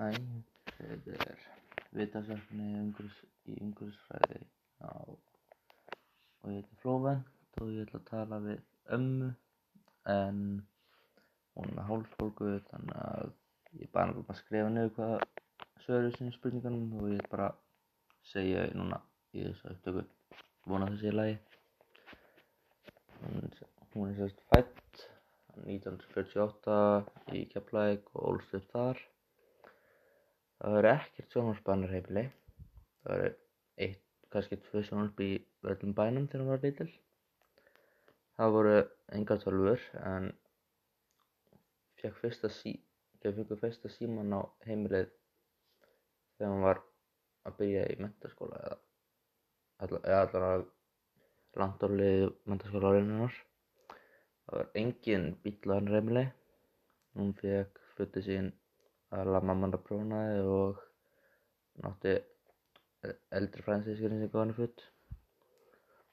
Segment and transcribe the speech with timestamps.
[0.00, 0.14] Hæ,
[0.78, 1.40] þetta er
[1.92, 4.38] viðtalsefni í umhverfisfræði
[4.88, 8.62] og ég heiti Flóvent og ég ætla að tala við
[8.96, 9.28] ömmu
[10.14, 10.38] en
[11.58, 13.34] hún er með hálsbólgu þannig að
[13.82, 15.14] ég bara að skrifa niður hvað
[15.84, 17.60] svöruðu sinni spurningunum og ég ætla bara að
[18.32, 19.04] segja núna
[19.36, 20.08] í þessu upptöku.
[20.64, 21.38] Vona sé í lagi.
[23.20, 25.06] Hún, er sérst fædd
[25.68, 26.82] 1948
[27.36, 29.08] í Keflavík og ólst upp þar.
[30.60, 32.24] Það verður ekkert sjónvarpsbanarheimili.
[33.00, 33.36] Það verður
[33.86, 34.02] eitt,
[34.34, 35.30] kannski tvö sjónvarp í
[35.72, 36.88] öllum bænum þegar hún var lítil.
[38.36, 38.74] Það voru
[39.16, 40.28] engar tölvur en
[42.02, 42.74] fekk fyrsta sí,
[43.24, 45.08] fyrsta síman á heimilið
[46.36, 46.84] þegar hún var
[47.48, 48.78] að byrja í menntaskóla eða
[49.80, 50.64] eða allar að
[51.60, 53.36] landorlið menntaskóla áriðinnar.
[54.44, 56.26] Það var engin bíl á hann heimili.
[57.16, 58.50] Hún fekk fötið sín
[59.10, 60.82] aðalega mamman að prjónaði og
[61.82, 62.16] nátti
[63.38, 64.84] eldri frænsískurinn sem gaf henni föt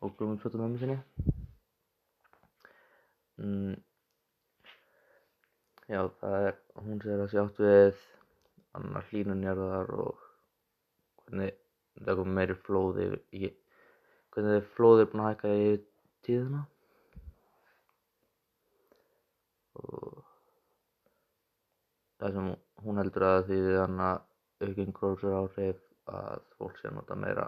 [0.01, 0.97] og glúmið föt á mömmu sinni.
[3.37, 3.75] Mm,
[5.93, 8.01] já, það er, hún segir að sjátt við
[8.79, 10.23] annar hlínunjarðar og
[11.21, 11.53] hvernig
[11.99, 13.51] það kom meiri flóði í,
[14.33, 15.69] hvernig flóði er búin að hækka í
[16.25, 16.63] tíðina
[19.77, 20.23] og
[22.17, 22.63] það sem hún
[22.95, 27.47] heldur að því þannig aukinn gróðsar áhrif að fólk sé að nota meira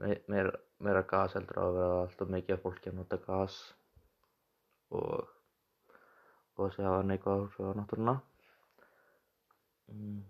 [0.00, 3.58] meira, meira gas heldur að vera alltaf mikið að fólki að nota gas
[4.96, 5.32] og
[6.56, 8.14] og að hafa neikvæð áhrif á náttúruna
[9.92, 10.20] mm.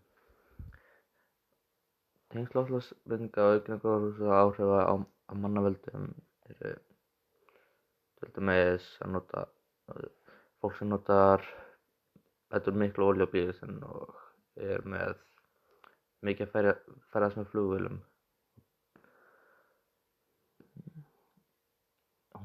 [2.34, 4.94] tengsláslagsbyrninga og aukinn gróðsar áhrif á,
[5.30, 6.08] á mannavöldum
[6.50, 6.74] eru
[8.18, 9.46] til dæmis að nota
[9.86, 11.46] fólk sem notar
[12.54, 14.14] er miklu olja á bílinn og
[14.56, 15.16] er með
[16.26, 16.78] mikið að
[17.12, 17.98] ferðast með flugvélum.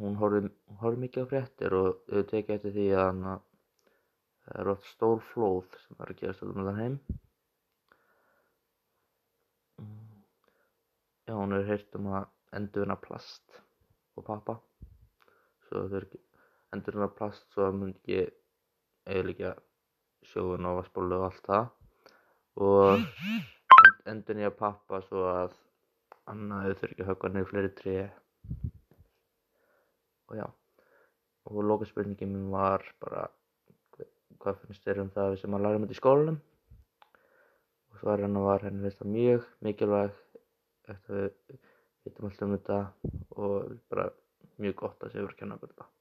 [0.01, 3.33] Hún horfði mikið á fréttir og þau tekið eftir því að hana,
[4.45, 6.97] það er oft stór flóð sem er að gerast alltaf með það heim.
[11.29, 13.61] Já hún hefur heyrt um að endurna plast
[14.17, 14.57] og pappa.
[15.69, 16.01] Svo þau
[16.75, 18.23] endurna plast svo að það mun ekki
[19.05, 19.53] eiginlega
[20.29, 21.67] sjóun og vatnsbólu og allt það.
[22.61, 23.05] Og
[24.11, 25.55] endur nýja pappa svo að
[26.31, 27.97] annað þau þurfi ekki að höggva niður fleiri tré.
[30.29, 30.47] Og já.
[31.49, 33.27] Og loka spurningin mín var bara
[34.41, 36.41] hvað finnst þér um það sem að læra um þetta í skólanum?
[37.91, 40.19] Og hennar var henni finnst það mjög mikilvæg
[40.91, 41.57] eftir að við
[42.05, 42.79] vitum alltaf um þetta
[43.37, 44.07] og bara
[44.61, 46.00] mjög gott að séu kenna okkur þetta